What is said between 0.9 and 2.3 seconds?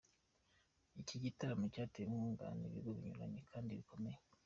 Iki gitaramo cyatewe